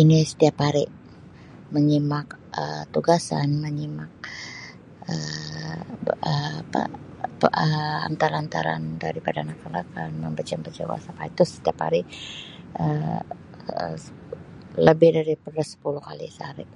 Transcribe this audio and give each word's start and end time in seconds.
Ini 0.00 0.18
setiap 0.30 0.56
hari, 0.64 0.84
menyimak 1.74 2.28
Um 2.62 2.80
tugasan, 2.94 3.48
menyimak 3.64 4.10
Um 5.12 5.80
apa 6.62 6.82
Um 7.62 7.80
hantar-hantaran 8.06 8.82
daripada 9.04 9.40
Um 11.02 11.02
itu 11.30 11.42
setiap 11.54 11.76
hari 11.84 12.00
Um 12.84 13.06
lebih 14.86 15.10
daripada 15.18 15.62
10 15.62 16.08
kali 16.08 16.26
sehari. 16.36 16.66